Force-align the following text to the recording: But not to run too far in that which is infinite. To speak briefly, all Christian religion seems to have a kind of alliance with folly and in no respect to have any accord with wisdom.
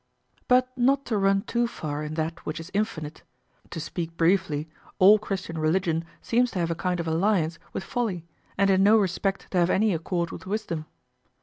But 0.47 0.75
not 0.75 1.05
to 1.05 1.17
run 1.19 1.43
too 1.43 1.67
far 1.67 2.03
in 2.03 2.15
that 2.15 2.43
which 2.43 2.59
is 2.59 2.71
infinite. 2.73 3.21
To 3.69 3.79
speak 3.79 4.17
briefly, 4.17 4.67
all 4.97 5.19
Christian 5.19 5.59
religion 5.59 6.05
seems 6.23 6.49
to 6.49 6.59
have 6.59 6.71
a 6.71 6.73
kind 6.73 6.99
of 6.99 7.07
alliance 7.07 7.59
with 7.71 7.83
folly 7.83 8.25
and 8.57 8.71
in 8.71 8.81
no 8.81 8.97
respect 8.97 9.51
to 9.51 9.59
have 9.59 9.69
any 9.69 9.93
accord 9.93 10.31
with 10.31 10.47
wisdom. 10.47 10.87